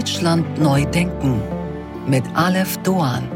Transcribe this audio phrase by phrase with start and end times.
[0.00, 1.42] Deutschland neu denken
[2.06, 3.28] mit Aleph Doan.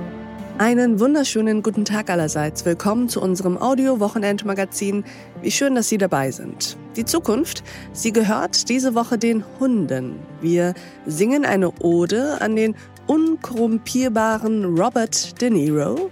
[0.56, 2.64] Einen wunderschönen guten Tag allerseits.
[2.64, 5.04] Willkommen zu unserem Audio-Wochenendmagazin.
[5.42, 6.78] Wie schön, dass Sie dabei sind.
[6.96, 10.18] Die Zukunft, sie gehört diese Woche den Hunden.
[10.40, 10.72] Wir
[11.04, 12.76] singen eine Ode an den
[13.08, 16.08] unkorrumpierbaren Robert De Niro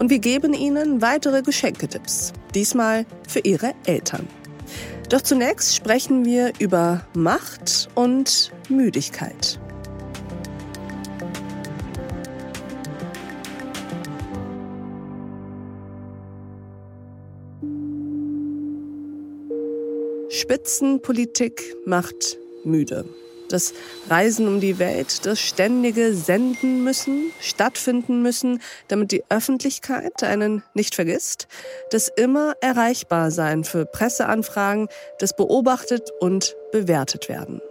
[0.00, 2.32] und wir geben Ihnen weitere Geschenketipps.
[2.56, 4.26] Diesmal für Ihre Eltern.
[5.10, 9.60] Doch zunächst sprechen wir über Macht und Müdigkeit.
[20.52, 23.06] Spitzenpolitik macht müde.
[23.48, 23.72] Das
[24.10, 30.94] Reisen um die Welt, das ständige Senden müssen, stattfinden müssen, damit die Öffentlichkeit einen nicht
[30.94, 31.48] vergisst,
[31.90, 34.88] das immer erreichbar sein für Presseanfragen,
[35.18, 37.62] das beobachtet und bewertet werden.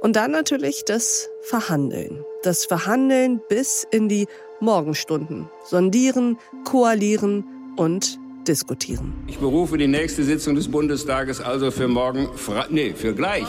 [0.00, 2.24] Und dann natürlich das Verhandeln.
[2.44, 4.28] Das Verhandeln bis in die
[4.60, 5.50] Morgenstunden.
[5.64, 9.12] Sondieren, koalieren und diskutieren.
[9.26, 12.28] Ich berufe die nächste Sitzung des Bundestages also für morgen,
[12.70, 13.46] nee, für gleich.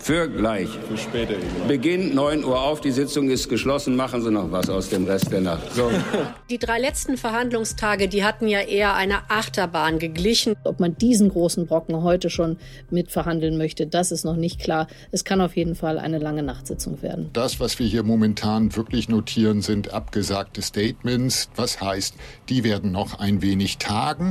[0.00, 0.68] Für gleich.
[0.88, 1.34] Für später.
[1.68, 3.96] Beginn 9 Uhr auf, die Sitzung ist geschlossen.
[3.96, 5.74] Machen Sie noch was aus dem Rest der Nacht.
[5.74, 5.90] So.
[6.50, 10.54] Die drei letzten Verhandlungstage, die hatten ja eher einer Achterbahn geglichen.
[10.64, 12.56] Ob man diesen großen Brocken heute schon
[12.90, 14.88] mitverhandeln möchte, das ist noch nicht klar.
[15.12, 17.28] Es kann auf jeden Fall eine lange Nachtsitzung werden.
[17.34, 21.50] Das, was wir hier momentan wirklich notieren, sind abgesagte Statements.
[21.56, 22.14] Was heißt,
[22.48, 24.29] die werden noch ein wenig tagen.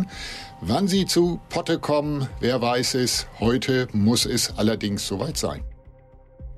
[0.62, 3.28] Wann sie zu Potte kommen, wer weiß es.
[3.40, 5.64] Heute muss es allerdings soweit sein.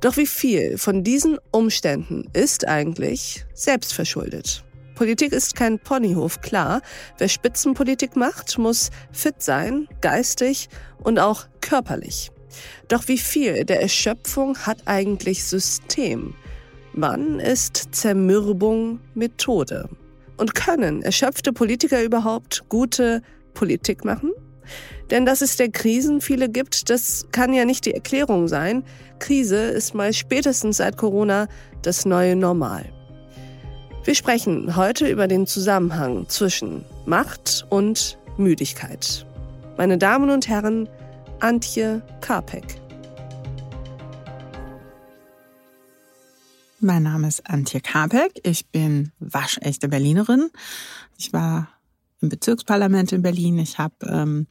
[0.01, 4.63] Doch wie viel von diesen Umständen ist eigentlich selbstverschuldet?
[4.95, 6.81] Politik ist kein Ponyhof, klar.
[7.17, 10.69] Wer Spitzenpolitik macht, muss fit sein, geistig
[11.03, 12.31] und auch körperlich.
[12.87, 16.35] Doch wie viel der Erschöpfung hat eigentlich System?
[16.93, 19.89] Wann ist Zermürbung Methode?
[20.41, 23.21] Und können erschöpfte Politiker überhaupt gute
[23.53, 24.31] Politik machen?
[25.11, 28.83] Denn dass es der Krisen viele gibt, das kann ja nicht die Erklärung sein.
[29.19, 31.47] Krise ist mal spätestens seit Corona
[31.83, 32.85] das neue Normal.
[34.03, 39.27] Wir sprechen heute über den Zusammenhang zwischen Macht und Müdigkeit.
[39.77, 40.89] Meine Damen und Herren,
[41.39, 42.80] Antje Karpek.
[46.83, 48.41] Mein Name ist Antje Karpek.
[48.41, 50.49] Ich bin waschechte Berlinerin.
[51.15, 51.69] Ich war
[52.21, 53.59] im Bezirksparlament in Berlin.
[53.59, 54.47] Ich habe ähm,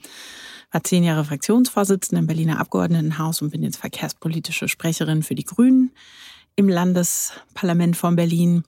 [0.71, 5.91] war zehn Jahre Fraktionsvorsitzende im Berliner Abgeordnetenhaus und bin jetzt verkehrspolitische Sprecherin für die Grünen
[6.55, 8.63] im Landesparlament von Berlin.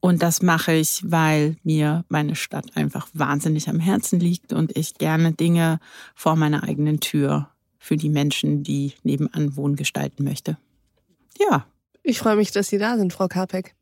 [0.00, 4.94] Und das mache ich, weil mir meine Stadt einfach wahnsinnig am Herzen liegt und ich
[4.94, 5.80] gerne Dinge
[6.14, 10.56] vor meiner eigenen Tür für die Menschen, die nebenan wohnen, gestalten möchte.
[11.38, 11.66] Ja.
[12.02, 13.74] Ich freue mich, dass Sie da sind, Frau Karpek.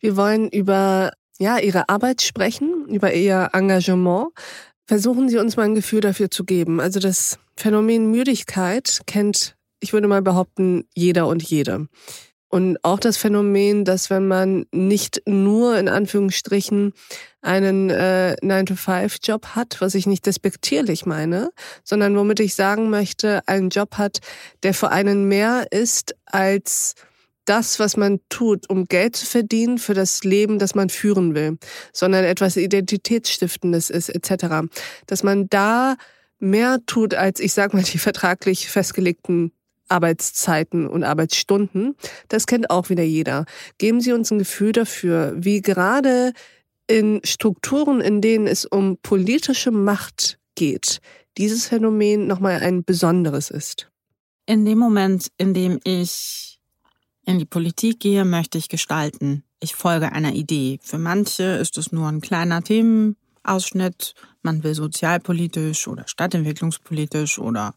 [0.00, 4.28] Wir wollen über ja, Ihre Arbeit sprechen, über Ihr Engagement.
[4.86, 6.80] Versuchen Sie uns mal ein Gefühl dafür zu geben.
[6.80, 11.88] Also das Phänomen Müdigkeit kennt, ich würde mal behaupten, jeder und jede.
[12.48, 16.94] Und auch das Phänomen, dass wenn man nicht nur in Anführungsstrichen
[17.42, 21.50] einen äh, 9-to-5-Job hat, was ich nicht despektierlich meine,
[21.84, 24.20] sondern womit ich sagen möchte, einen Job hat,
[24.62, 26.94] der für einen mehr ist als
[27.46, 31.58] das, was man tut, um Geld zu verdienen für das Leben, das man führen will,
[31.92, 34.68] sondern etwas Identitätsstiftendes ist, etc.
[35.06, 35.96] Dass man da
[36.38, 39.52] mehr tut, als ich sag mal die vertraglich festgelegten
[39.88, 41.96] Arbeitszeiten und Arbeitsstunden.
[42.28, 43.44] Das kennt auch wieder jeder.
[43.78, 46.32] Geben Sie uns ein Gefühl dafür, wie gerade
[46.88, 51.00] in Strukturen, in denen es um politische Macht geht,
[51.38, 53.90] dieses Phänomen nochmal ein besonderes ist.
[54.46, 56.55] In dem Moment, in dem ich
[57.26, 59.42] in die Politik gehe, möchte ich gestalten.
[59.60, 60.78] Ich folge einer Idee.
[60.82, 64.14] Für manche ist es nur ein kleiner Themenausschnitt.
[64.42, 67.74] Man will sozialpolitisch oder stadtentwicklungspolitisch oder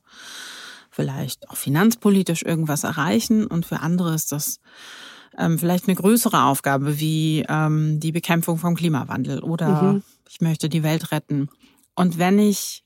[0.91, 3.47] vielleicht auch finanzpolitisch irgendwas erreichen.
[3.47, 4.59] Und für andere ist das
[5.37, 10.03] ähm, vielleicht eine größere Aufgabe wie ähm, die Bekämpfung vom Klimawandel oder mhm.
[10.29, 11.49] ich möchte die Welt retten.
[11.95, 12.83] Und wenn ich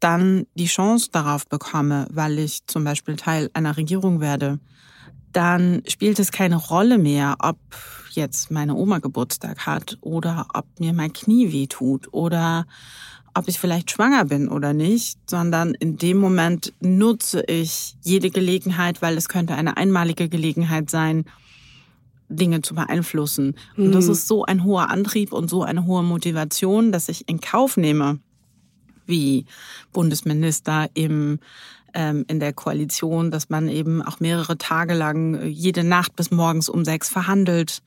[0.00, 4.58] dann die Chance darauf bekomme, weil ich zum Beispiel Teil einer Regierung werde,
[5.34, 7.58] dann spielt es keine Rolle mehr, ob
[8.12, 12.66] jetzt meine Oma Geburtstag hat oder ob mir mein Knie weh tut oder
[13.34, 19.02] ob ich vielleicht schwanger bin oder nicht, sondern in dem Moment nutze ich jede Gelegenheit,
[19.02, 21.24] weil es könnte eine einmalige Gelegenheit sein,
[22.28, 23.56] Dinge zu beeinflussen.
[23.76, 24.12] Und das hm.
[24.12, 28.20] ist so ein hoher Antrieb und so eine hohe Motivation, dass ich in Kauf nehme,
[29.06, 29.46] wie
[29.92, 31.40] Bundesminister im
[31.94, 36.68] in der Koalition, dass man eben auch mehrere Tage lang äh, jede Nacht bis morgens
[36.68, 37.82] um sechs verhandelt,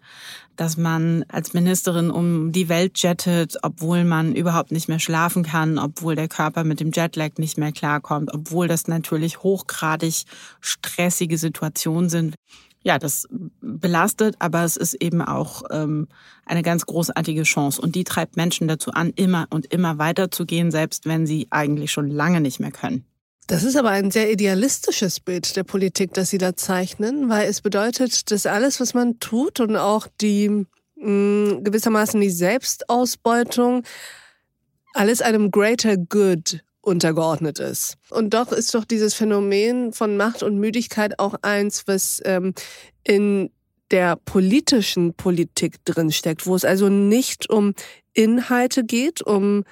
[0.56, 5.77] dass man als Ministerin um die Welt jettet, obwohl man überhaupt nicht mehr schlafen kann,
[5.77, 10.24] obwohl der Körper mit dem Jetlag nicht mehr klarkommt, obwohl das natürlich hochgradig
[10.62, 12.36] stressige Situationen sind.
[12.83, 13.27] Ja, das
[13.60, 16.07] belastet, aber es ist eben auch ähm,
[16.45, 17.81] eine ganz großartige Chance.
[17.81, 22.10] Und die treibt Menschen dazu an, immer und immer weiterzugehen, selbst wenn sie eigentlich schon
[22.10, 23.03] lange nicht mehr können.
[23.47, 27.61] Das ist aber ein sehr idealistisches Bild der Politik, das Sie da zeichnen, weil es
[27.61, 30.67] bedeutet, dass alles, was man tut und auch die mh,
[30.97, 33.83] mm, gewissermaßen die Selbstausbeutung,
[34.94, 37.95] alles einem greater good untergeordnet ist.
[38.09, 42.53] Und doch ist doch dieses Phänomen von Macht und Müdigkeit auch eins, was ähm,
[43.03, 43.50] in
[43.91, 47.73] der politischen Politik drinsteckt, wo es also nicht um
[48.13, 49.63] Inhalte geht, um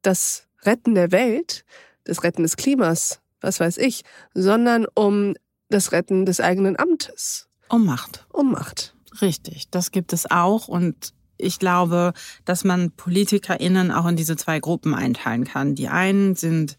[0.00, 1.64] das Retten der Welt,
[2.10, 4.02] das Retten des Klimas, was weiß ich,
[4.34, 5.34] sondern um
[5.68, 7.48] das Retten des eigenen Amtes.
[7.68, 8.26] Um Macht.
[8.32, 8.94] Um Macht.
[9.22, 12.12] Richtig, das gibt es auch und ich glaube,
[12.44, 15.74] dass man PolitikerInnen auch in diese zwei Gruppen einteilen kann.
[15.74, 16.78] Die einen sind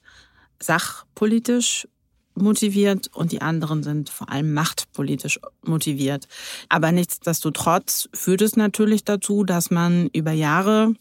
[0.61, 1.87] sachpolitisch
[2.35, 6.27] motiviert und die anderen sind vor allem machtpolitisch motiviert.
[6.69, 10.93] Aber nichtsdestotrotz führt es natürlich dazu, dass man über Jahre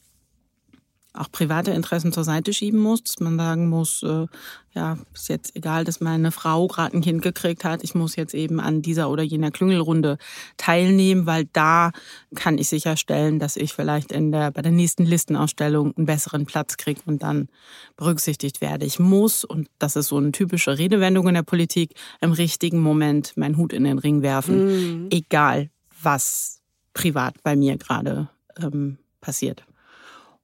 [1.12, 4.26] auch private Interessen zur Seite schieben muss, dass man sagen muss, äh,
[4.72, 8.34] ja, ist jetzt egal, dass meine Frau gerade ein Kind gekriegt hat, ich muss jetzt
[8.34, 10.18] eben an dieser oder jener Klüngelrunde
[10.56, 11.90] teilnehmen, weil da
[12.36, 16.76] kann ich sicherstellen, dass ich vielleicht in der, bei der nächsten Listenausstellung einen besseren Platz
[16.76, 17.48] kriege und dann
[17.96, 18.86] berücksichtigt werde.
[18.86, 23.36] Ich muss, und das ist so eine typische Redewendung in der Politik, im richtigen Moment
[23.36, 25.08] meinen Hut in den Ring werfen, mhm.
[25.10, 25.70] egal
[26.02, 26.60] was
[26.94, 28.28] privat bei mir gerade
[28.62, 29.64] ähm, passiert.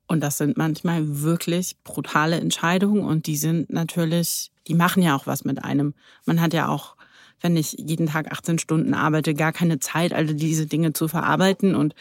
[0.06, 5.26] Und das sind manchmal wirklich brutale Entscheidungen und die sind natürlich, die machen ja auch
[5.26, 5.94] was mit einem.
[6.26, 6.94] Man hat ja auch,
[7.40, 11.74] wenn ich jeden Tag 18 Stunden arbeite, gar keine Zeit, all diese Dinge zu verarbeiten
[11.74, 11.94] und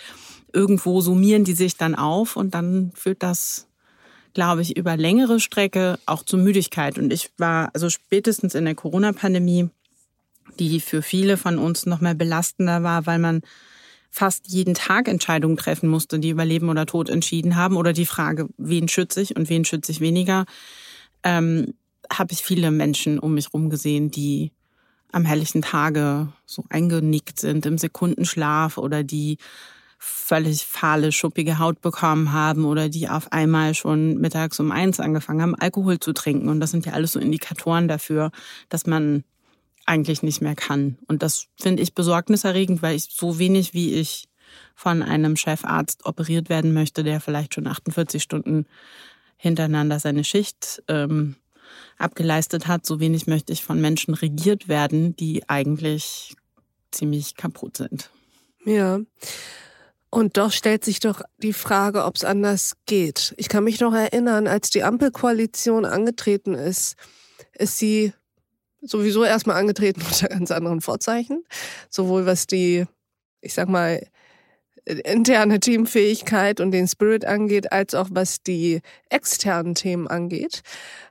[0.53, 3.67] irgendwo summieren die sich dann auf und dann führt das,
[4.33, 6.97] glaube ich, über längere Strecke auch zu Müdigkeit.
[6.97, 9.69] Und ich war also spätestens in der Corona-Pandemie,
[10.59, 13.41] die für viele von uns noch mal belastender war, weil man
[14.15, 18.05] fast jeden Tag Entscheidungen treffen musste, die über Leben oder Tod entschieden haben oder die
[18.05, 20.45] Frage, wen schütze ich und wen schütze ich weniger,
[21.23, 21.73] ähm,
[22.09, 24.53] habe ich viele Menschen um mich herum gesehen, die
[25.11, 29.37] am helllichen Tage so eingenickt sind im Sekundenschlaf oder die
[29.97, 35.41] völlig fahle, schuppige Haut bekommen haben oder die auf einmal schon mittags um eins angefangen
[35.41, 36.47] haben, Alkohol zu trinken.
[36.47, 38.31] Und das sind ja alles so Indikatoren dafür,
[38.69, 39.25] dass man
[39.85, 40.97] eigentlich nicht mehr kann.
[41.07, 44.27] Und das finde ich besorgniserregend, weil ich so wenig wie ich
[44.73, 48.65] von einem Chefarzt operiert werden möchte, der vielleicht schon 48 Stunden
[49.37, 51.35] hintereinander seine Schicht ähm,
[51.97, 56.35] abgeleistet hat, so wenig möchte ich von Menschen regiert werden, die eigentlich
[56.91, 58.09] ziemlich kaputt sind.
[58.65, 58.99] Ja.
[60.09, 63.33] Und doch stellt sich doch die Frage, ob es anders geht.
[63.37, 66.95] Ich kann mich noch erinnern, als die Ampelkoalition angetreten ist,
[67.53, 68.13] ist sie
[68.85, 71.43] sowieso erstmal angetreten unter ganz anderen Vorzeichen.
[71.89, 72.85] Sowohl was die,
[73.41, 74.01] ich sag mal,
[74.85, 80.61] interne Teamfähigkeit und den Spirit angeht, als auch was die externen Themen angeht.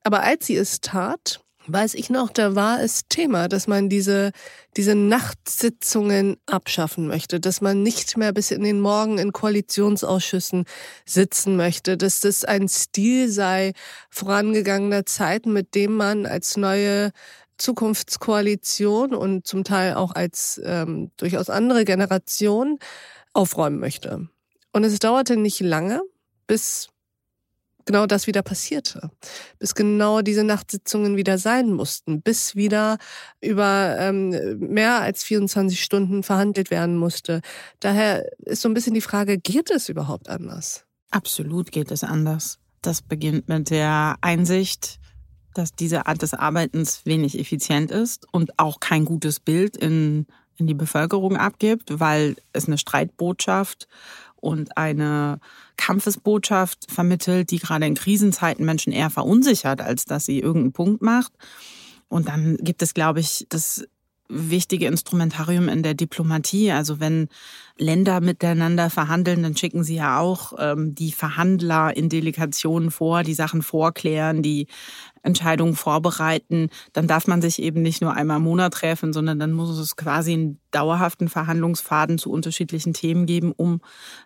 [0.05, 4.33] Aber als sie es tat, weiß ich noch, da war es Thema, dass man diese,
[4.77, 10.65] diese Nachtsitzungen abschaffen möchte, dass man nicht mehr bis in den Morgen in Koalitionsausschüssen
[11.07, 13.73] sitzen möchte, dass das ein Stil sei
[14.11, 17.11] vorangegangener Zeiten, mit dem man als neue
[17.59, 22.79] Zukunftskoalition und zum Teil auch als ähm, durchaus andere Generation
[23.33, 24.29] aufräumen möchte.
[24.73, 26.03] Und es dauerte nicht lange,
[26.47, 26.89] bis
[27.85, 29.11] genau das wieder passierte,
[29.59, 32.99] bis genau diese Nachtsitzungen wieder sein mussten, bis wieder
[33.41, 37.41] über ähm, mehr als 24 Stunden verhandelt werden musste.
[37.81, 40.85] Daher ist so ein bisschen die Frage, geht es überhaupt anders?
[41.11, 42.59] Absolut geht es anders.
[42.83, 44.99] Das beginnt mit der Einsicht,
[45.55, 50.67] dass diese Art des Arbeitens wenig effizient ist und auch kein gutes Bild in, in
[50.67, 53.89] die Bevölkerung abgibt, weil es eine Streitbotschaft
[54.37, 55.41] und eine
[55.77, 61.33] Kampfesbotschaft vermittelt, die gerade in Krisenzeiten Menschen eher verunsichert, als dass sie irgendeinen Punkt macht.
[62.09, 63.85] Und dann gibt es, glaube ich, das
[64.29, 66.73] wichtige Instrumentarium in der Diplomatie.
[66.73, 67.29] Also wenn
[67.77, 73.35] Länder miteinander verhandeln, dann schicken sie ja auch ähm, die Verhandler in Delegationen vor, die
[73.35, 74.67] Sachen vorklären, die
[75.25, 79.53] Entscheidungen vorbereiten, dann darf man sich eben nicht nur einmal im Monat treffen, sondern dann
[79.53, 83.81] muss es quasi einen dauerhaften Verhandlungsfaden zu unterschiedlichen Themen geben, um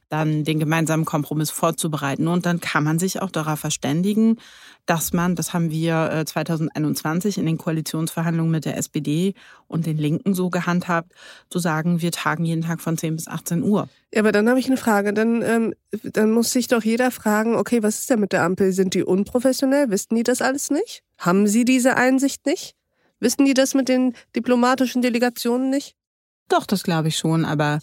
[0.09, 2.26] dann den gemeinsamen Kompromiss vorzubereiten.
[2.28, 4.38] Und dann kann man sich auch darauf verständigen,
[4.87, 9.35] dass man, das haben wir 2021 äh, in den Koalitionsverhandlungen mit der SPD
[9.67, 11.12] und den Linken so gehandhabt,
[11.50, 13.88] zu sagen, wir tagen jeden Tag von 10 bis 18 Uhr.
[14.12, 15.12] Ja, aber dann habe ich eine Frage.
[15.12, 18.73] Dann, ähm, dann muss sich doch jeder fragen, okay, was ist denn mit der Ampel?
[18.73, 19.91] Sind die unprofessionell?
[19.91, 21.03] Wissen die das alles nicht?
[21.19, 22.75] Haben sie diese Einsicht nicht?
[23.21, 25.95] Wissen die das mit den diplomatischen Delegationen nicht?
[26.49, 27.81] Doch, das glaube ich schon, aber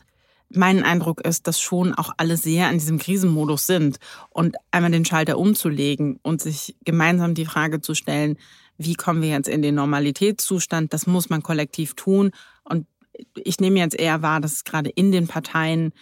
[0.49, 3.97] mein Eindruck ist, dass schon auch alle sehr in diesem Krisenmodus sind
[4.29, 8.37] und einmal den Schalter umzulegen und sich gemeinsam die Frage zu stellen,
[8.77, 10.93] wie kommen wir jetzt in den Normalitätszustand?
[10.93, 12.31] Das muss man kollektiv tun.
[12.63, 12.87] Und
[13.35, 15.93] ich nehme jetzt eher wahr, dass es gerade in den Parteien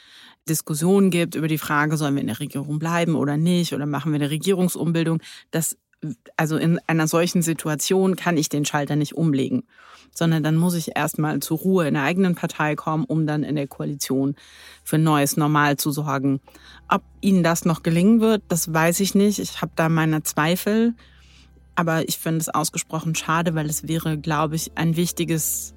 [0.47, 4.11] Diskussionen gibt über die Frage, sollen wir in der Regierung bleiben oder nicht oder machen
[4.11, 5.21] wir eine Regierungsumbildung.
[5.51, 5.77] Das,
[6.35, 9.63] also in einer solchen Situation kann ich den Schalter nicht umlegen
[10.13, 13.55] sondern dann muss ich erstmal zur Ruhe in der eigenen Partei kommen, um dann in
[13.55, 14.35] der Koalition
[14.83, 16.39] für neues Normal zu sorgen.
[16.87, 19.39] Ob Ihnen das noch gelingen wird, das weiß ich nicht.
[19.39, 20.93] Ich habe da meine Zweifel.
[21.75, 25.73] Aber ich finde es ausgesprochen schade, weil es wäre, glaube ich, ein wichtiges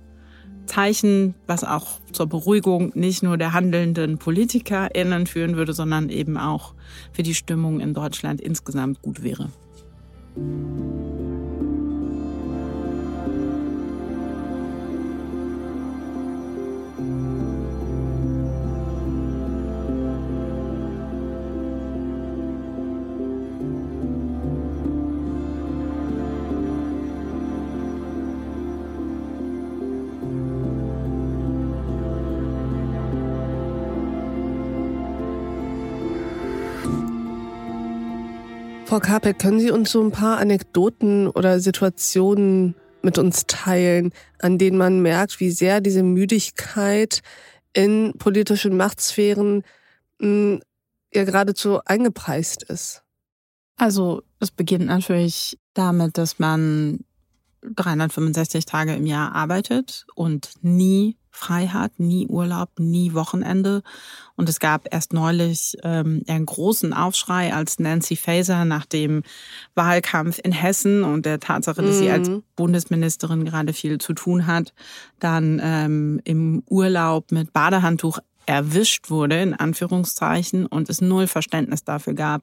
[0.66, 6.75] Zeichen, was auch zur Beruhigung nicht nur der handelnden PolitikerInnen führen würde, sondern eben auch
[7.12, 9.49] für die Stimmung in Deutschland insgesamt gut wäre.
[38.97, 44.57] Frau Kapek, können Sie uns so ein paar Anekdoten oder Situationen mit uns teilen, an
[44.57, 47.21] denen man merkt, wie sehr diese Müdigkeit
[47.75, 49.65] in politischen Machtsphären
[50.19, 50.61] mh, hm,
[51.12, 53.03] ja geradezu eingepreist ist?
[53.76, 57.00] Also es beginnt natürlich damit, dass man
[57.61, 63.83] 365 Tage im Jahr arbeitet und nie frei hat, nie Urlaub, nie Wochenende.
[64.37, 69.23] Und es gab erst neulich ähm, einen großen Aufschrei, als Nancy Faeser nach dem
[69.75, 71.99] Wahlkampf in Hessen und der Tatsache, dass mhm.
[71.99, 72.43] sie als mhm.
[72.57, 74.75] Bundesministerin gerade viel zu tun hat,
[75.21, 82.15] dann ähm, im Urlaub mit Badehandtuch erwischt wurde, in Anführungszeichen, und es null Verständnis dafür
[82.15, 82.43] gab,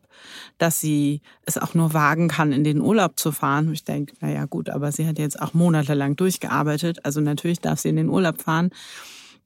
[0.58, 3.72] dass sie es auch nur wagen kann, in den Urlaub zu fahren.
[3.72, 7.90] Ich denke, naja gut, aber sie hat jetzt auch monatelang durchgearbeitet, also natürlich darf sie
[7.90, 8.70] in den Urlaub fahren.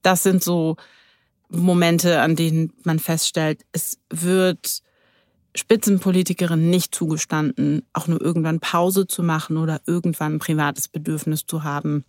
[0.01, 0.77] Das sind so
[1.49, 4.81] Momente, an denen man feststellt, es wird
[5.55, 11.63] Spitzenpolitikerin nicht zugestanden, auch nur irgendwann Pause zu machen oder irgendwann ein privates Bedürfnis zu
[11.63, 12.03] haben.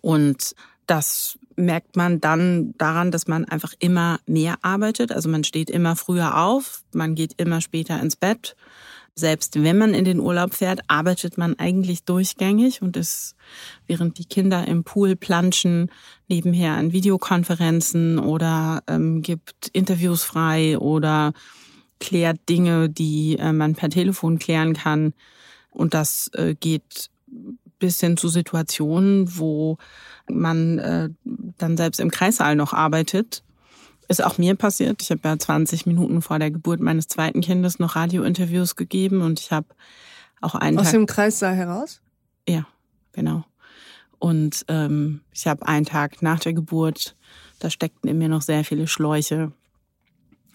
[0.00, 0.54] Und
[0.86, 5.12] das merkt man dann daran, dass man einfach immer mehr arbeitet.
[5.12, 8.56] Also man steht immer früher auf, man geht immer später ins Bett.
[9.14, 13.34] Selbst wenn man in den Urlaub fährt, arbeitet man eigentlich durchgängig und ist,
[13.88, 15.90] während die Kinder im Pool planschen,
[16.28, 21.32] nebenher an Videokonferenzen oder ähm, gibt Interviews frei oder
[21.98, 25.14] klärt Dinge, die äh, man per Telefon klären kann.
[25.70, 27.10] Und das äh, geht
[27.78, 29.78] bis hin zu Situationen, wo
[30.28, 33.42] man äh, dann selbst im Kreissaal noch arbeitet.
[34.08, 35.02] Ist auch mir passiert.
[35.02, 39.40] Ich habe ja 20 Minuten vor der Geburt meines zweiten Kindes noch Radiointerviews gegeben und
[39.40, 39.66] ich habe
[40.40, 42.00] auch einen Aus Tag dem Kreissaal heraus?
[42.48, 42.66] Ja,
[43.12, 43.44] genau.
[44.18, 47.16] Und ähm, ich habe einen Tag nach der Geburt,
[47.60, 49.52] da steckten in mir noch sehr viele Schläuche,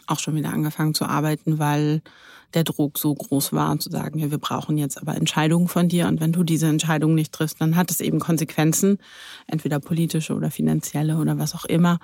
[0.07, 2.01] auch schon wieder angefangen zu arbeiten, weil
[2.53, 6.07] der Druck so groß war, zu sagen, ja, wir brauchen jetzt aber Entscheidungen von dir
[6.07, 8.99] und wenn du diese Entscheidung nicht triffst, dann hat es eben Konsequenzen,
[9.47, 11.99] entweder politische oder finanzielle oder was auch immer.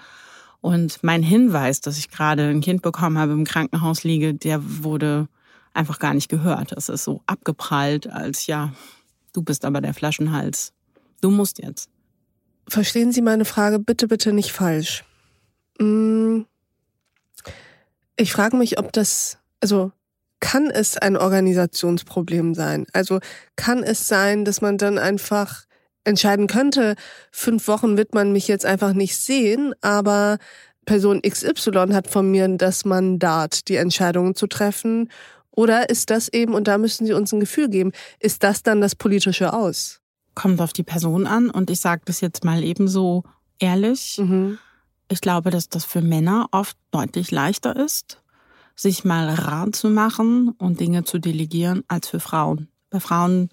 [0.62, 5.28] Und mein Hinweis, dass ich gerade ein Kind bekommen habe, im Krankenhaus liege, der wurde
[5.74, 6.74] einfach gar nicht gehört.
[6.74, 8.74] Es ist so abgeprallt, als ja,
[9.34, 10.74] du bist aber der Flaschenhals.
[11.22, 11.90] Du musst jetzt.
[12.68, 15.04] Verstehen Sie meine Frage bitte, bitte nicht falsch.
[15.80, 16.42] Mm.
[18.20, 19.94] Ich frage mich, ob das, also
[20.42, 22.86] kann es ein Organisationsproblem sein?
[22.92, 23.20] Also
[23.56, 25.64] kann es sein, dass man dann einfach
[26.04, 26.96] entscheiden könnte,
[27.32, 30.38] fünf Wochen wird man mich jetzt einfach nicht sehen, aber
[30.86, 35.10] Person XY hat von mir das Mandat, die Entscheidungen zu treffen.
[35.52, 38.82] Oder ist das eben, und da müssen Sie uns ein Gefühl geben, ist das dann
[38.82, 40.02] das politische Aus?
[40.36, 43.24] Kommt auf die Person an und ich sage das jetzt mal ebenso
[43.60, 44.18] ehrlich.
[44.18, 44.58] Mhm.
[45.10, 48.22] Ich glaube, dass das für Männer oft deutlich leichter ist
[48.80, 52.70] sich mal rar zu machen und Dinge zu delegieren als für Frauen.
[52.90, 53.50] Bei Frauen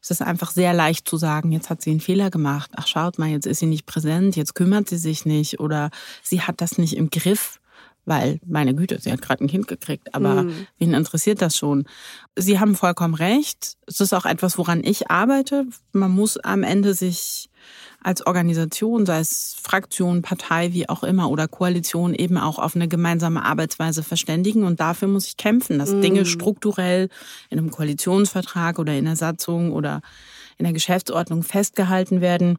[0.00, 2.70] Es ist einfach sehr leicht zu sagen, jetzt hat sie einen Fehler gemacht.
[2.76, 5.90] Ach, schaut mal, jetzt ist sie nicht präsent, jetzt kümmert sie sich nicht oder
[6.22, 7.60] sie hat das nicht im Griff
[8.06, 10.66] weil, meine Güte, sie hat gerade ein Kind gekriegt, aber mhm.
[10.78, 11.86] wen interessiert das schon?
[12.36, 13.76] Sie haben vollkommen recht.
[13.86, 15.66] Es ist auch etwas, woran ich arbeite.
[15.92, 17.48] Man muss am Ende sich
[18.04, 22.86] als Organisation, sei es Fraktion, Partei, wie auch immer, oder Koalition eben auch auf eine
[22.86, 24.62] gemeinsame Arbeitsweise verständigen.
[24.62, 26.02] Und dafür muss ich kämpfen, dass mm.
[26.02, 27.08] Dinge strukturell
[27.48, 30.02] in einem Koalitionsvertrag oder in der Satzung oder
[30.58, 32.58] in der Geschäftsordnung festgehalten werden.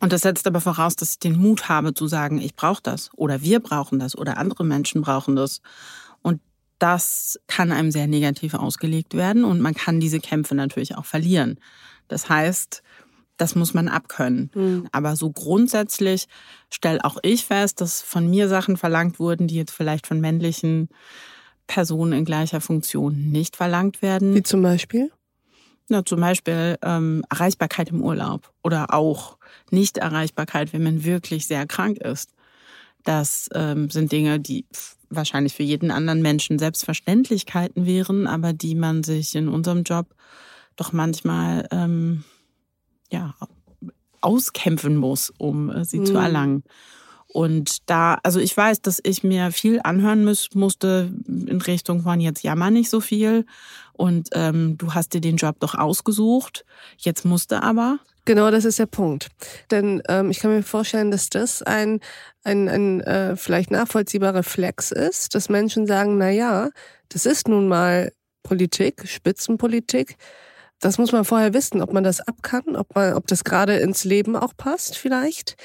[0.00, 3.10] Und das setzt aber voraus, dass ich den Mut habe zu sagen, ich brauche das
[3.16, 5.60] oder wir brauchen das oder andere Menschen brauchen das.
[6.22, 6.40] Und
[6.78, 11.58] das kann einem sehr negativ ausgelegt werden und man kann diese Kämpfe natürlich auch verlieren.
[12.06, 12.82] Das heißt,
[13.36, 14.50] das muss man abkönnen.
[14.54, 14.88] Mhm.
[14.92, 16.26] Aber so grundsätzlich
[16.70, 20.88] stelle auch ich fest, dass von mir Sachen verlangt wurden, die jetzt vielleicht von männlichen
[21.66, 24.34] Personen in gleicher Funktion nicht verlangt werden.
[24.34, 25.10] Wie zum Beispiel?
[25.88, 29.38] Na, zum Beispiel ähm, Erreichbarkeit im Urlaub oder auch
[29.70, 32.32] Nichterreichbarkeit, wenn man wirklich sehr krank ist.
[33.04, 34.66] Das ähm, sind Dinge, die
[35.10, 40.08] wahrscheinlich für jeden anderen Menschen Selbstverständlichkeiten wären, aber die man sich in unserem Job
[40.74, 42.24] doch manchmal ähm,
[43.10, 43.34] ja,
[44.20, 46.06] auskämpfen muss, um äh, sie mhm.
[46.06, 46.64] zu erlangen.
[47.28, 52.20] Und da, also ich weiß, dass ich mir viel anhören muss, musste in Richtung von
[52.20, 53.44] jetzt jammer nicht so viel.
[53.92, 56.64] Und ähm, du hast dir den Job doch ausgesucht.
[56.96, 57.98] Jetzt musste aber.
[58.24, 59.28] Genau, das ist der Punkt.
[59.70, 62.00] Denn ähm, ich kann mir vorstellen, dass das ein,
[62.42, 66.70] ein, ein äh, vielleicht nachvollziehbarer Reflex ist, dass Menschen sagen, na ja,
[67.10, 70.16] das ist nun mal Politik, Spitzenpolitik
[70.80, 73.76] das muss man vorher wissen, ob man das ab kann, ob man, ob das gerade
[73.76, 75.56] ins Leben auch passt vielleicht,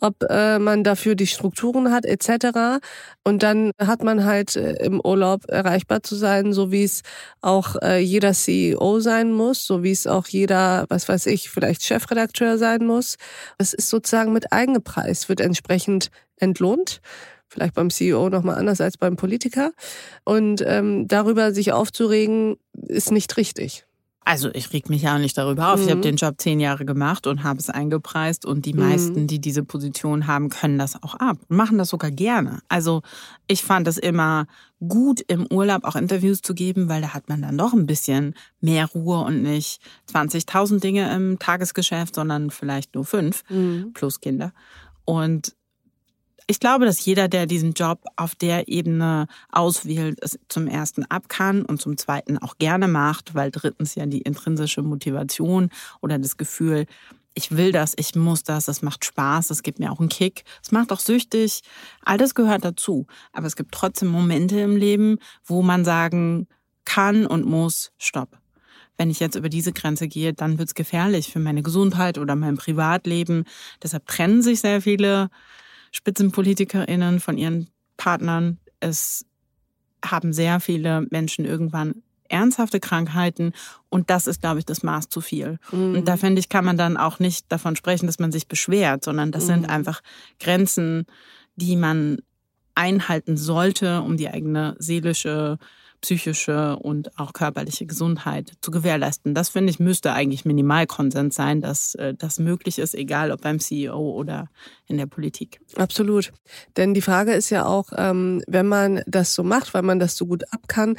[0.00, 2.80] ob äh, man dafür die Strukturen hat etc.
[3.24, 7.02] Und dann hat man halt äh, im Urlaub erreichbar zu sein, so wie es
[7.40, 11.82] auch äh, jeder CEO sein muss, so wie es auch jeder, was weiß ich, vielleicht
[11.82, 13.16] Chefredakteur sein muss.
[13.58, 17.00] Es ist sozusagen mit Eigenpreis, wird entsprechend entlohnt
[17.48, 19.72] vielleicht beim CEO nochmal anders als beim Politiker.
[20.24, 23.84] Und ähm, darüber sich aufzuregen, ist nicht richtig.
[24.24, 25.80] Also ich reg mich ja auch nicht darüber auf.
[25.80, 25.84] Mhm.
[25.84, 28.80] Ich habe den Job zehn Jahre gemacht und habe es eingepreist und die mhm.
[28.80, 32.60] meisten, die diese Position haben, können das auch ab und machen das sogar gerne.
[32.68, 33.02] Also
[33.48, 34.46] ich fand es immer
[34.86, 38.34] gut im Urlaub auch Interviews zu geben, weil da hat man dann doch ein bisschen
[38.60, 39.80] mehr Ruhe und nicht
[40.12, 43.92] 20.000 Dinge im Tagesgeschäft, sondern vielleicht nur fünf mhm.
[43.92, 44.52] plus Kinder.
[45.04, 45.54] Und
[46.46, 51.28] ich glaube, dass jeder, der diesen Job auf der Ebene auswählt, es zum ersten ab
[51.28, 56.36] kann und zum zweiten auch gerne macht, weil drittens ja die intrinsische Motivation oder das
[56.36, 56.86] Gefühl,
[57.34, 60.44] ich will das, ich muss das, das macht Spaß, das gibt mir auch einen Kick,
[60.62, 61.62] es macht auch süchtig,
[62.04, 63.06] all das gehört dazu.
[63.32, 66.46] Aber es gibt trotzdem Momente im Leben, wo man sagen
[66.84, 68.38] kann und muss, stopp.
[68.98, 72.56] Wenn ich jetzt über diese Grenze gehe, dann wird's gefährlich für meine Gesundheit oder mein
[72.56, 73.44] Privatleben.
[73.82, 75.30] Deshalb trennen sich sehr viele
[75.92, 78.58] SpitzenpolitikerInnen, von ihren Partnern.
[78.80, 79.24] Es
[80.04, 83.52] haben sehr viele Menschen irgendwann ernsthafte Krankheiten
[83.90, 85.58] und das ist, glaube ich, das Maß zu viel.
[85.70, 85.96] Mhm.
[85.96, 89.04] Und da finde ich, kann man dann auch nicht davon sprechen, dass man sich beschwert,
[89.04, 89.48] sondern das mhm.
[89.48, 90.00] sind einfach
[90.40, 91.06] Grenzen,
[91.56, 92.18] die man
[92.74, 95.58] einhalten sollte, um die eigene seelische
[96.02, 99.34] psychische und auch körperliche Gesundheit zu gewährleisten.
[99.34, 103.58] Das finde ich müsste eigentlich Minimalkonsens sein, dass äh, das möglich ist, egal ob beim
[103.58, 104.48] CEO oder
[104.86, 105.60] in der Politik.
[105.76, 106.32] Absolut.
[106.76, 110.16] Denn die Frage ist ja auch, ähm, wenn man das so macht, weil man das
[110.16, 110.98] so gut ab kann,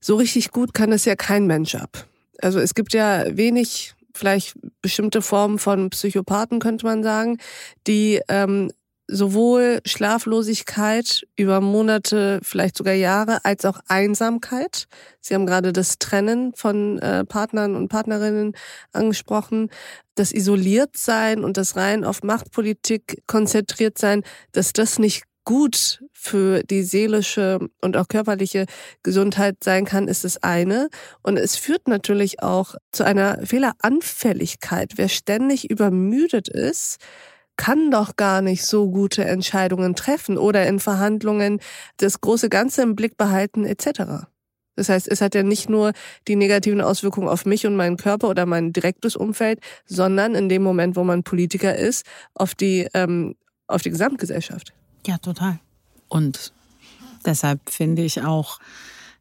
[0.00, 2.06] so richtig gut kann es ja kein Mensch ab.
[2.40, 7.38] Also es gibt ja wenig vielleicht bestimmte Formen von Psychopathen, könnte man sagen,
[7.86, 8.70] die ähm,
[9.10, 14.86] sowohl Schlaflosigkeit über Monate, vielleicht sogar Jahre, als auch Einsamkeit.
[15.20, 18.54] Sie haben gerade das Trennen von äh, Partnern und Partnerinnen
[18.92, 19.70] angesprochen.
[20.14, 26.82] Das Isoliertsein und das rein auf Machtpolitik konzentriert sein, dass das nicht gut für die
[26.82, 28.66] seelische und auch körperliche
[29.02, 30.88] Gesundheit sein kann, ist das eine.
[31.22, 34.92] Und es führt natürlich auch zu einer Fehleranfälligkeit.
[34.96, 36.98] Wer ständig übermüdet ist,
[37.60, 41.60] kann doch gar nicht so gute Entscheidungen treffen oder in Verhandlungen
[41.98, 44.24] das große Ganze im Blick behalten etc.
[44.76, 45.92] Das heißt, es hat ja nicht nur
[46.26, 50.62] die negativen Auswirkungen auf mich und meinen Körper oder mein direktes Umfeld, sondern in dem
[50.62, 54.72] Moment, wo man Politiker ist, auf die, ähm, auf die Gesamtgesellschaft.
[55.06, 55.58] Ja, total.
[56.08, 56.54] Und
[57.26, 58.58] deshalb finde ich auch,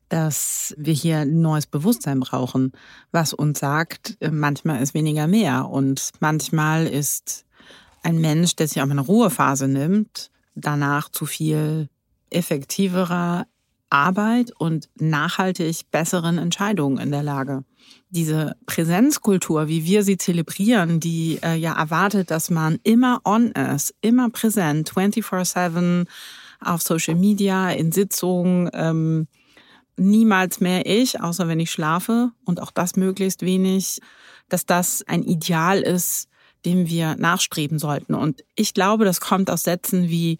[0.08, 2.71] dass wir hier ein neues Bewusstsein brauchen,
[3.12, 7.45] was uns sagt, manchmal ist weniger mehr und manchmal ist
[8.04, 11.90] ein Mensch, der sich auch eine Ruhephase nimmt, danach zu viel
[12.30, 13.46] effektiverer,
[13.90, 17.64] Arbeit und nachhaltig besseren Entscheidungen in der Lage.
[18.10, 23.96] Diese Präsenzkultur, wie wir sie zelebrieren, die äh, ja erwartet, dass man immer on ist,
[24.02, 26.08] immer präsent, 24/7
[26.60, 29.28] auf Social Media, in Sitzungen, ähm,
[29.98, 34.02] niemals mehr ich, außer wenn ich schlafe und auch das möglichst wenig,
[34.50, 36.30] dass das ein Ideal ist,
[36.65, 38.13] dem wir nachstreben sollten.
[38.13, 40.39] Und ich glaube, das kommt aus Sätzen wie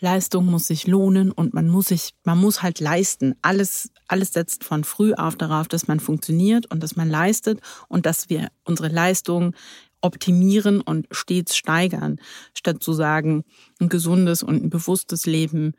[0.00, 3.34] Leistung muss sich lohnen und man muss sich, man muss halt leisten.
[3.40, 8.04] Alles, alles setzt von früh auf darauf, dass man funktioniert und dass man leistet und
[8.04, 9.54] dass wir unsere Leistung
[10.02, 12.20] optimieren und stets steigern,
[12.52, 13.44] statt zu sagen,
[13.80, 15.72] ein gesundes und ein bewusstes Leben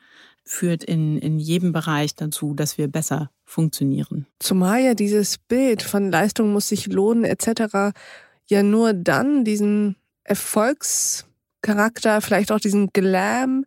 [0.44, 4.26] führt in, in jedem Bereich dazu, dass wir besser funktionieren.
[4.40, 7.94] Zumal ja dieses Bild von Leistung muss sich lohnen etc.
[8.50, 13.66] ja nur dann diesen Erfolgscharakter, vielleicht auch diesen Glam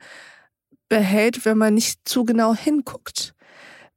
[0.89, 3.35] behält, wenn man nicht zu genau hinguckt.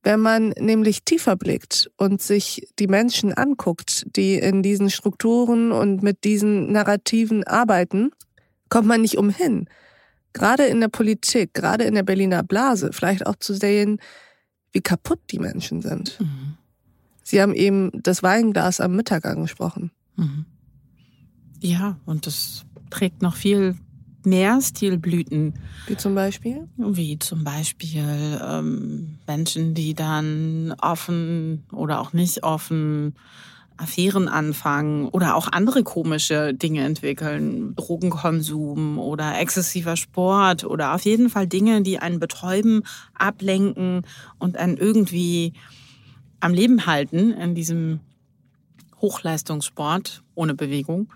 [0.04, 6.04] Wenn man nämlich tiefer blickt und sich die Menschen anguckt, die in diesen Strukturen und
[6.04, 8.12] mit diesen Narrativen arbeiten,
[8.70, 9.70] kommt man nicht umhin,
[10.34, 14.00] gerade in der Politik, gerade in der Berliner Blase, vielleicht auch zu sehen,
[14.74, 16.20] wie kaputt die Menschen sind.
[16.20, 16.58] Mhm.
[17.24, 19.92] Sie haben eben das Weinglas am Mittag angesprochen.
[20.18, 20.46] Mhm.
[21.64, 23.76] Ja, und das trägt noch viel
[24.26, 25.54] mehr Stilblüten.
[25.88, 26.68] Wie zum Beispiel?
[26.76, 33.16] Wie zum Beispiel ähm, Menschen, die dann offen oder auch nicht offen
[33.78, 41.30] Affären anfangen oder auch andere komische Dinge entwickeln, Drogenkonsum oder exzessiver Sport oder auf jeden
[41.30, 44.06] Fall Dinge, die einen betäuben, ablenken
[44.38, 45.54] und einen irgendwie
[46.42, 48.02] am Leben halten in diesem
[49.02, 51.08] Hochleistungssport ohne Bewegung.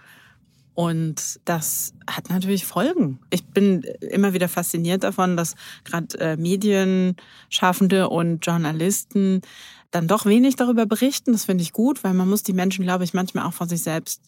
[0.78, 3.18] Und das hat natürlich Folgen.
[3.32, 9.42] Ich bin immer wieder fasziniert davon, dass gerade äh, Medienschaffende und Journalisten
[9.90, 11.32] dann doch wenig darüber berichten.
[11.32, 13.82] Das finde ich gut, weil man muss die Menschen, glaube ich, manchmal auch vor sich
[13.82, 14.22] selbst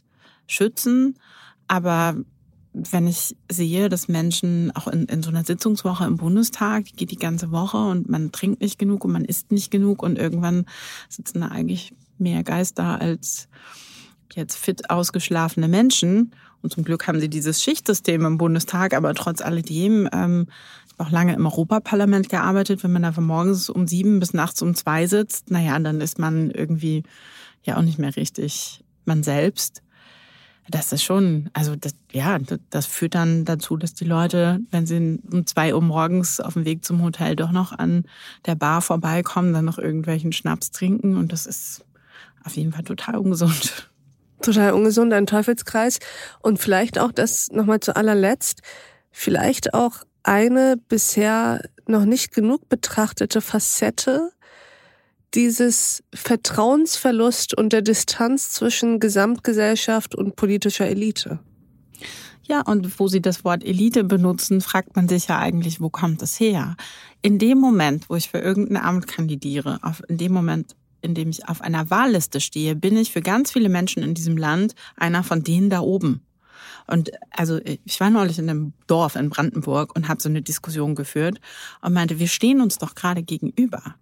[0.47, 1.19] schützen.
[1.67, 2.15] Aber
[2.73, 7.12] wenn ich sehe, dass Menschen auch in, in so einer Sitzungswoche im Bundestag, die geht
[7.12, 10.65] die ganze Woche und man trinkt nicht genug und man isst nicht genug und irgendwann
[11.09, 13.49] sitzen da eigentlich mehr Geister als
[14.36, 16.32] jetzt fit ausgeschlafene Menschen.
[16.62, 20.48] Und zum Glück haben sie dieses Schichtsystem im Bundestag, aber trotz alledem, ähm,
[20.88, 24.62] ich auch lange im Europaparlament gearbeitet, wenn man da von morgens um sieben bis nachts
[24.62, 27.04] um zwei sitzt, naja, dann ist man irgendwie
[27.63, 29.82] ja auch nicht mehr richtig man selbst.
[30.70, 32.38] Das ist schon, also das, ja,
[32.70, 36.65] das führt dann dazu, dass die Leute, wenn sie um zwei Uhr morgens auf dem
[36.65, 38.04] Weg zum Hotel doch noch an
[38.46, 41.86] der Bar vorbeikommen, dann noch irgendwelchen Schnaps trinken und das ist
[42.44, 43.88] auf jeden Fall total ungesund
[44.41, 45.99] total ungesund, ein Teufelskreis.
[46.41, 48.62] Und vielleicht auch das nochmal zu allerletzt,
[49.12, 54.32] vielleicht auch eine bisher noch nicht genug betrachtete Facette
[55.34, 61.39] dieses Vertrauensverlust und der Distanz zwischen Gesamtgesellschaft und politischer Elite.
[62.47, 66.23] Ja, und wo Sie das Wort Elite benutzen, fragt man sich ja eigentlich, wo kommt
[66.23, 66.75] es her?
[67.21, 71.47] In dem Moment, wo ich für irgendein Amt kandidiere, in dem Moment in dem ich
[71.47, 75.43] auf einer Wahlliste stehe, bin ich für ganz viele Menschen in diesem Land einer von
[75.43, 76.21] denen da oben.
[76.89, 80.95] Und also ich war neulich in einem Dorf in Brandenburg und habe so eine Diskussion
[80.95, 81.39] geführt
[81.81, 83.95] und meinte, wir stehen uns doch gerade gegenüber.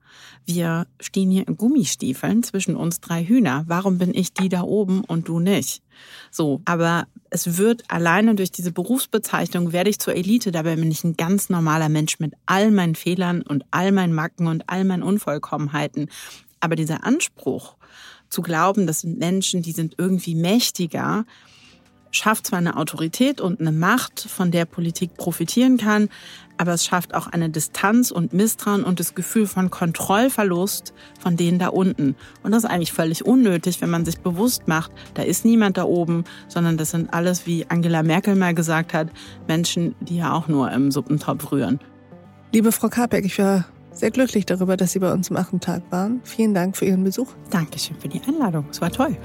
[0.46, 3.66] Wir stehen hier in Gummistiefeln zwischen uns drei Hühner.
[3.68, 5.84] Warum bin ich die da oben und du nicht?
[6.32, 11.04] So, aber es wird alleine durch diese Berufsbezeichnung werde ich zur Elite, dabei bin ich
[11.04, 15.04] ein ganz normaler Mensch mit all meinen Fehlern und all meinen Macken und all meinen
[15.04, 16.10] Unvollkommenheiten.
[16.60, 17.76] Aber dieser Anspruch
[18.30, 21.26] zu glauben, das sind Menschen, die sind irgendwie mächtiger,
[22.12, 26.10] schafft zwar eine Autorität und eine Macht, von der Politik profitieren kann,
[26.58, 31.60] aber es schafft auch eine Distanz und Misstrauen und das Gefühl von Kontrollverlust von denen
[31.60, 32.16] da unten.
[32.44, 35.84] Und das ist eigentlich völlig unnötig, wenn man sich bewusst macht, da ist niemand da
[35.84, 39.10] oben, sondern das sind alles, wie Angela Merkel mal gesagt hat,
[39.48, 41.80] Menschen, die ja auch nur im Suppentopf rühren.
[42.54, 43.66] Liebe Frau Karpeck, ich war
[44.00, 46.22] sehr glücklich darüber, dass Sie bei uns im achten Tag waren.
[46.24, 47.28] Vielen Dank für Ihren Besuch.
[47.50, 48.66] Dankeschön für die Einladung.
[48.70, 49.18] Es war toll.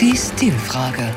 [0.00, 1.14] Die Stilfrage.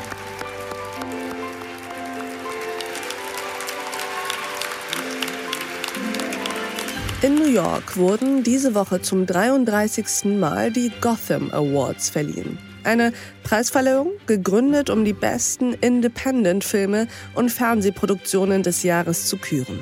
[7.50, 10.38] York wurden diese Woche zum 33.
[10.38, 12.58] Mal die Gotham Awards verliehen.
[12.84, 19.80] Eine Preisverleihung, gegründet, um die besten Independent-Filme und Fernsehproduktionen des Jahres zu küren.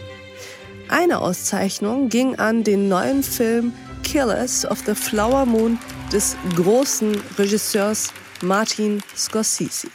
[0.88, 5.78] Eine Auszeichnung ging an den neuen Film Killers of the Flower Moon
[6.12, 9.88] des großen Regisseurs Martin Scorsese.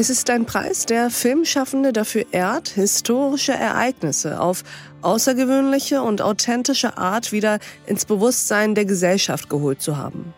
[0.00, 4.62] Es ist ein Preis, der Filmschaffende dafür ehrt, historische Ereignisse auf
[5.02, 10.34] außergewöhnliche und authentische Art wieder ins Bewusstsein der Gesellschaft geholt zu haben.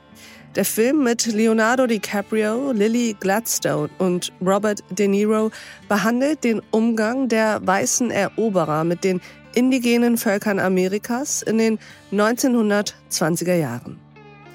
[0.54, 5.50] Der Film mit Leonardo DiCaprio, Lily Gladstone und Robert De Niro
[5.90, 9.20] behandelt den Umgang der weißen Eroberer mit den
[9.54, 11.78] indigenen Völkern Amerikas in den
[12.12, 13.98] 1920er Jahren.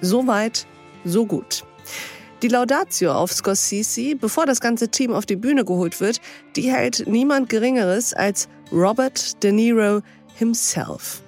[0.01, 0.65] So weit,
[1.03, 1.63] so gut.
[2.45, 6.21] Die Laudatio auf Scorsese, bevor das ganze Team auf die Bühne geholt wird,
[6.55, 10.03] die hält niemand Geringeres als Robert De Niro
[10.35, 11.23] himself.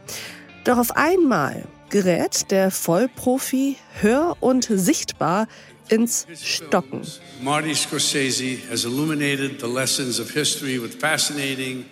[0.64, 5.48] Doch auf einmal gerät der Vollprofi hör- und sichtbar
[5.90, 7.02] ins Stocken.
[7.42, 11.84] Marty Scorsese has illuminated the lessons of history with fascinating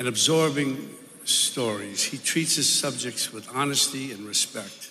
[0.00, 0.78] and absorbing
[1.24, 2.02] stories.
[2.02, 4.81] He treats his subjects with honesty and respect.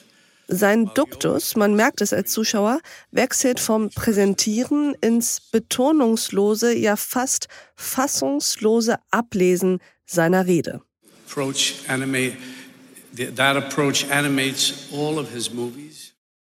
[0.53, 8.97] Sein Duktus, man merkt es als Zuschauer, wechselt vom Präsentieren ins betonungslose, ja fast fassungslose
[9.11, 10.81] Ablesen seiner Rede.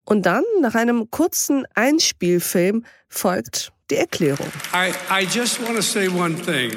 [0.04, 4.48] Und dann, nach einem kurzen Einspielfilm, folgt die Erklärung.
[4.74, 6.72] I, I just want to say one thing.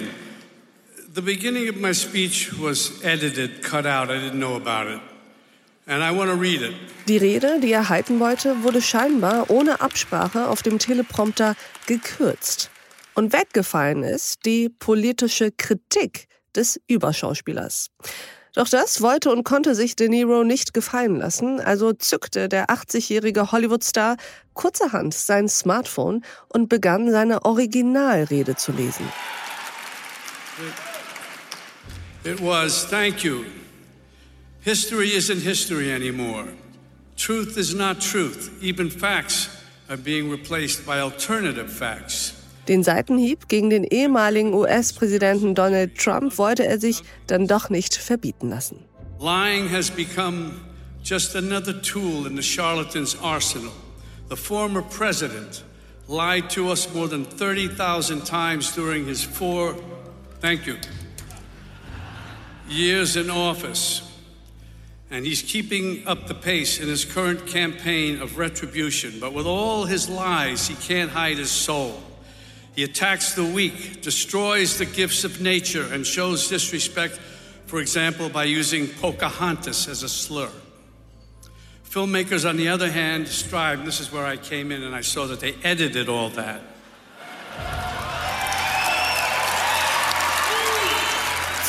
[1.15, 4.11] The beginning of my speech was edited, cut out.
[4.11, 5.14] I didn't know about it.
[5.87, 12.71] Die Rede, die er halten wollte, wurde scheinbar ohne Absprache auf dem Teleprompter gekürzt.
[13.13, 17.91] Und weggefallen ist die politische Kritik des Überschauspielers.
[18.55, 23.51] Doch das wollte und konnte sich De Niro nicht gefallen lassen, also zückte der 80-jährige
[23.51, 24.15] Hollywood-Star
[24.53, 29.05] kurzerhand sein Smartphone und begann seine Originalrede zu lesen.
[32.23, 33.43] It was, thank you.
[34.65, 36.47] History isn't history anymore.
[37.15, 38.49] Truth is not truth.
[38.63, 39.47] Even facts
[39.91, 42.33] are being replaced by alternative facts.
[42.67, 48.49] Den Seitenhieb gegen den ehemaligen US-Präsidenten Donald Trump wollte er sich dann doch nicht verbieten
[48.49, 48.83] lassen.
[49.19, 50.53] Lying has become
[51.03, 53.71] just another tool in the charlatan's arsenal.
[54.29, 55.63] The former president
[56.07, 59.75] lied to us more than 30,000 times during his four,
[60.41, 60.77] thank you,
[62.67, 64.04] years in office.
[65.11, 69.19] And he's keeping up the pace in his current campaign of retribution.
[69.19, 72.01] But with all his lies, he can't hide his soul.
[72.75, 77.19] He attacks the weak, destroys the gifts of nature, and shows disrespect,
[77.67, 80.51] for example, by using Pocahontas as a slur.
[81.89, 85.27] Filmmakers, on the other hand, strive, this is where I came in and I saw
[85.27, 86.61] that they edited all that.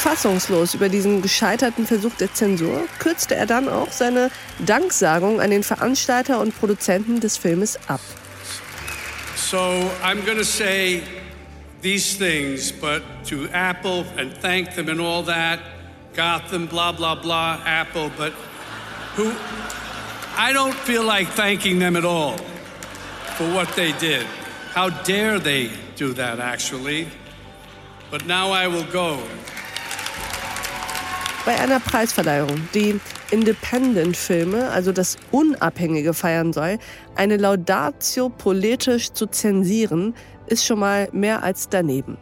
[0.06, 5.64] Fassungslos über diesen gescheiterten Versuch der Zensur kürzte er dann auch seine Danksagung an den
[5.64, 7.98] Veranstalter und Produzenten des Filmes ab.
[9.34, 9.58] So
[10.04, 11.02] I'm going to say
[11.82, 15.58] these things, but to Apple and thank them and all that,
[16.14, 18.32] Gotham, blah, blah, blah, Apple, but
[19.16, 19.32] who,
[20.38, 22.36] I don't feel like thanking them at all
[23.36, 24.24] for what they did.
[24.72, 27.08] How dare they do that, actually?
[28.12, 29.18] But now I will go.
[31.46, 32.98] Bei einer Preisverleihung, die
[33.30, 36.78] Independent-Filme, also das Unabhängige feiern soll,
[37.14, 40.12] eine Laudatio politisch zu zensieren,
[40.48, 42.18] ist schon mal mehr als daneben.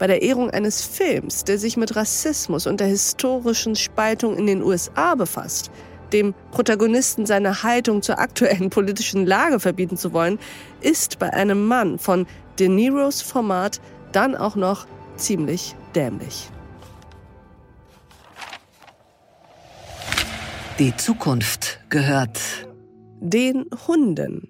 [0.00, 4.60] Bei der Ehrung eines Films, der sich mit Rassismus und der historischen Spaltung in den
[4.60, 5.70] USA befasst,
[6.12, 10.40] dem Protagonisten seine Haltung zur aktuellen politischen Lage verbieten zu wollen,
[10.80, 12.26] ist bei einem Mann von
[12.58, 16.50] De Niros Format dann auch noch ziemlich dämlich.
[20.80, 22.40] Die Zukunft gehört
[23.20, 24.48] den Hunden.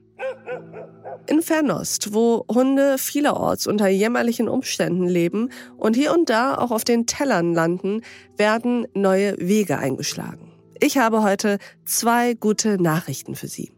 [1.26, 6.82] In Fernost, wo Hunde vielerorts unter jämmerlichen Umständen leben und hier und da auch auf
[6.82, 8.00] den Tellern landen,
[8.38, 10.50] werden neue Wege eingeschlagen.
[10.80, 13.70] Ich habe heute zwei gute Nachrichten für Sie.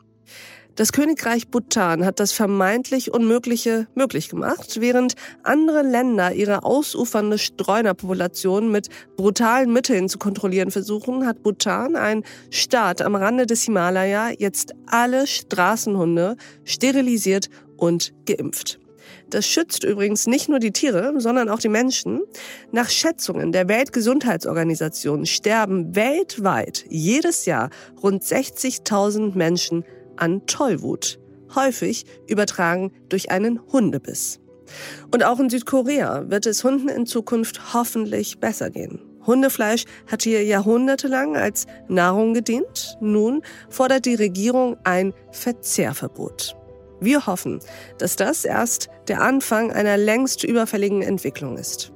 [0.77, 8.71] Das Königreich Bhutan hat das vermeintlich Unmögliche möglich gemacht, während andere Länder ihre ausufernde Streunerpopulation
[8.71, 14.75] mit brutalen Mitteln zu kontrollieren versuchen, hat Bhutan, ein Staat am Rande des Himalaya, jetzt
[14.85, 18.79] alle Straßenhunde sterilisiert und geimpft.
[19.31, 22.21] Das schützt übrigens nicht nur die Tiere, sondern auch die Menschen.
[22.71, 27.71] Nach Schätzungen der Weltgesundheitsorganisation sterben weltweit jedes Jahr
[28.03, 29.85] rund 60.000 Menschen
[30.17, 31.19] an Tollwut,
[31.55, 34.41] häufig übertragen durch einen Hundebiss.
[35.13, 39.01] Und auch in Südkorea wird es Hunden in Zukunft hoffentlich besser gehen.
[39.27, 42.97] Hundefleisch hat hier jahrhundertelang als Nahrung gedient.
[43.01, 46.57] Nun fordert die Regierung ein Verzehrverbot.
[47.01, 47.61] Wir hoffen,
[47.99, 51.93] dass das erst der Anfang einer längst überfälligen Entwicklung ist.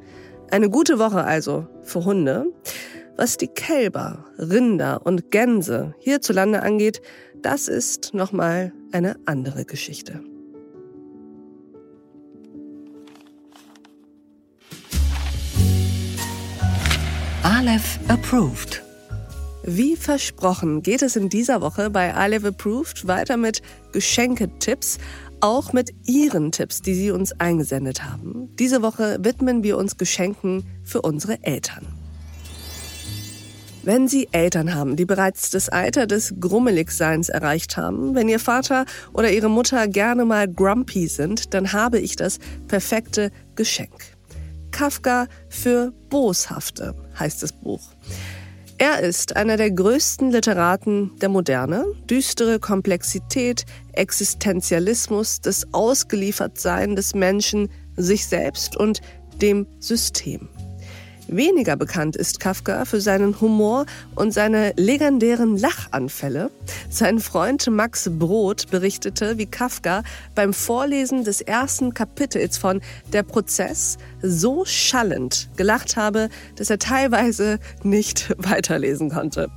[0.51, 2.47] Eine gute Woche also für Hunde.
[3.17, 7.01] Was die Kälber, Rinder und Gänse hierzulande angeht,
[7.43, 10.23] das ist nochmal eine andere Geschichte.
[17.43, 18.83] Aleph Approved.
[19.65, 23.61] Wie versprochen geht es in dieser Woche bei Aleph Approved weiter mit
[23.93, 24.99] Geschenketipps,
[25.41, 28.49] auch mit Ihren Tipps, die Sie uns eingesendet haben.
[28.59, 32.00] Diese Woche widmen wir uns Geschenken für unsere Eltern.
[33.83, 38.85] Wenn Sie Eltern haben, die bereits das Alter des Grummeligseins erreicht haben, wenn Ihr Vater
[39.15, 42.39] oder Ihre Mutter gerne mal grumpy sind, dann habe ich das
[42.69, 44.17] perfekte Geschenk.
[44.71, 47.81] Kafka für Boshafte heißt das Buch.
[48.77, 51.85] Er ist einer der größten Literaten der Moderne.
[52.09, 59.01] Düstere Komplexität, Existenzialismus, das Ausgeliefertsein des Menschen sich selbst und
[59.41, 60.49] dem System.
[61.33, 66.51] Weniger bekannt ist Kafka für seinen Humor und seine legendären Lachanfälle.
[66.89, 70.03] Sein Freund Max Brod berichtete, wie Kafka
[70.35, 72.81] beim Vorlesen des ersten Kapitels von
[73.13, 79.53] Der Prozess so schallend gelacht habe, dass er teilweise nicht weiterlesen konnte.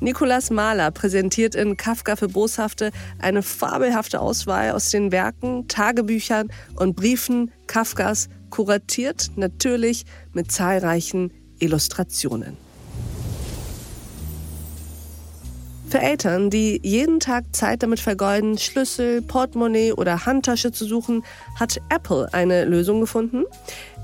[0.00, 6.94] Nikolaus Mahler präsentiert in Kafka für Boshafte eine fabelhafte Auswahl aus den Werken, Tagebüchern und
[6.94, 12.56] Briefen Kafkas kuratiert natürlich mit zahlreichen Illustrationen.
[15.90, 21.22] Für Eltern, die jeden Tag Zeit damit vergeuden, Schlüssel, Portemonnaie oder Handtasche zu suchen,
[21.60, 23.44] hat Apple eine Lösung gefunden.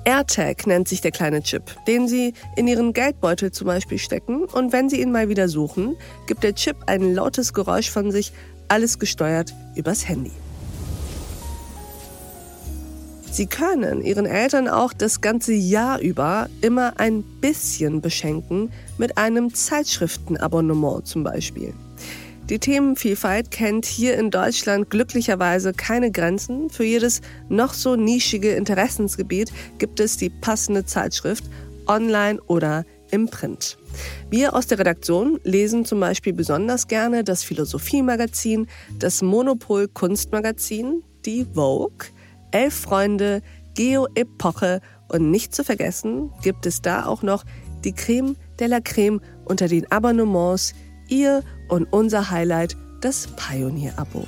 [0.05, 4.71] AirTag nennt sich der kleine Chip, den Sie in Ihren Geldbeutel zum Beispiel stecken und
[4.71, 8.35] wenn Sie ihn mal wieder suchen, gibt der Chip ein lautes Geräusch von sich,
[8.69, 10.33] alles gesteuert übers Handy.
[13.33, 19.55] Sie können Ihren Eltern auch das ganze Jahr über immer ein bisschen beschenken mit einem
[19.55, 21.73] Zeitschriftenabonnement zum Beispiel.
[22.51, 26.69] Die Themenvielfalt kennt hier in Deutschland glücklicherweise keine Grenzen.
[26.69, 31.45] Für jedes noch so nischige Interessensgebiet gibt es die passende Zeitschrift
[31.87, 33.79] online oder im Print.
[34.29, 38.67] Wir aus der Redaktion lesen zum Beispiel besonders gerne das Philosophie-Magazin,
[38.99, 42.09] das Monopol Kunstmagazin, die Vogue,
[42.53, 43.43] Elf Freunde,
[43.75, 47.45] Geo-Epoche und nicht zu vergessen gibt es da auch noch
[47.85, 50.75] die Creme de la Creme unter den Abonnements,
[51.09, 54.27] ihr und unser Highlight, das Pioneer-Abo.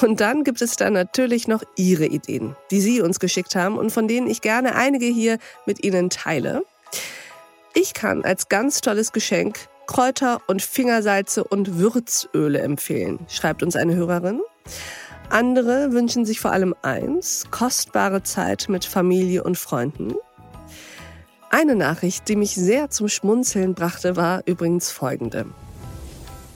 [0.00, 3.90] Und dann gibt es da natürlich noch Ihre Ideen, die Sie uns geschickt haben und
[3.90, 6.62] von denen ich gerne einige hier mit Ihnen teile.
[7.74, 13.94] Ich kann als ganz tolles Geschenk Kräuter und Fingersalze und Würzöle empfehlen, schreibt uns eine
[13.94, 14.40] Hörerin.
[15.32, 20.12] Andere wünschen sich vor allem eins, kostbare Zeit mit Familie und Freunden.
[21.48, 25.46] Eine Nachricht, die mich sehr zum Schmunzeln brachte, war übrigens folgende.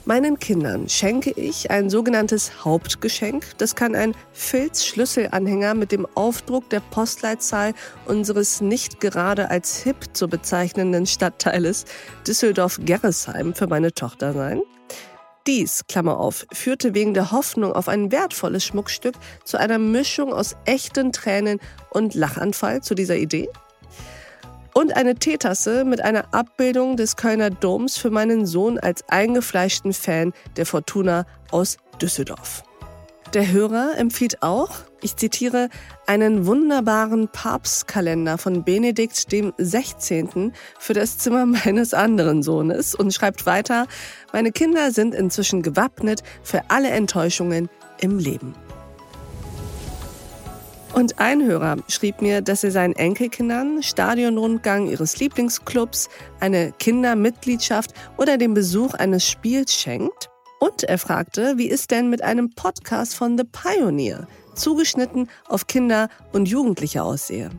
[0.05, 3.57] Meinen Kindern schenke ich ein sogenanntes Hauptgeschenk.
[3.57, 7.73] Das kann ein Filzschlüsselanhänger mit dem Aufdruck der Postleitzahl
[8.05, 11.85] unseres nicht gerade als hip zu bezeichnenden Stadtteiles
[12.27, 14.61] Düsseldorf-Gerresheim für meine Tochter sein.
[15.47, 20.57] Dies, Klammer auf, führte wegen der Hoffnung auf ein wertvolles Schmuckstück zu einer Mischung aus
[20.65, 23.47] echten Tränen und Lachanfall zu dieser Idee.
[24.73, 30.33] Und eine Teetasse mit einer Abbildung des Kölner Doms für meinen Sohn als eingefleischten Fan
[30.57, 32.63] der Fortuna aus Düsseldorf.
[33.33, 34.69] Der Hörer empfiehlt auch,
[35.01, 35.67] ich zitiere,
[36.05, 40.53] einen wunderbaren Papstkalender von Benedikt dem 16.
[40.79, 43.87] für das Zimmer meines anderen Sohnes und schreibt weiter,
[44.31, 48.55] meine Kinder sind inzwischen gewappnet für alle Enttäuschungen im Leben.
[50.93, 56.07] Und ein Hörer schrieb mir, dass er seinen Enkelkindern Stadionrundgang ihres Lieblingsclubs,
[56.39, 62.23] eine Kindermitgliedschaft oder den Besuch eines Spiels schenkt und er fragte, wie es denn mit
[62.23, 67.49] einem Podcast von The Pioneer, zugeschnitten auf Kinder und Jugendliche aussehe.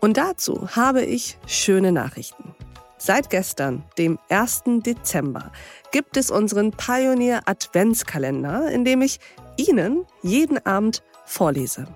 [0.00, 2.54] Und dazu habe ich schöne Nachrichten.
[2.98, 4.62] Seit gestern, dem 1.
[4.84, 5.50] Dezember,
[5.92, 9.20] gibt es unseren Pioneer Adventskalender, in dem ich
[9.56, 11.86] Ihnen jeden Abend vorlese.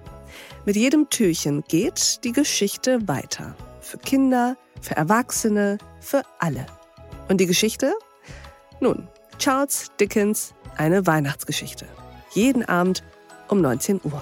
[0.64, 3.54] Mit jedem Türchen geht die Geschichte weiter.
[3.80, 6.66] Für Kinder, für Erwachsene, für alle.
[7.28, 7.94] Und die Geschichte?
[8.80, 9.08] Nun,
[9.38, 11.86] Charles Dickens eine Weihnachtsgeschichte.
[12.32, 13.04] Jeden Abend
[13.48, 14.20] um 19 Uhr.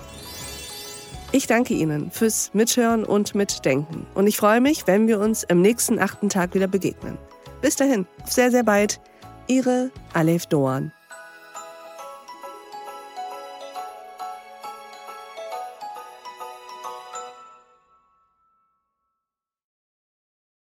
[1.32, 4.06] Ich danke Ihnen fürs Mithören und Mitdenken.
[4.14, 7.18] Und ich freue mich, wenn wir uns im nächsten achten Tag wieder begegnen.
[7.60, 9.00] Bis dahin, auf sehr, sehr bald.
[9.48, 10.92] Ihre Alef Doan.